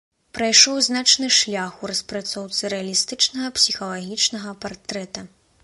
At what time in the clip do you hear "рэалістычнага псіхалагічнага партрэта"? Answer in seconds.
2.75-5.19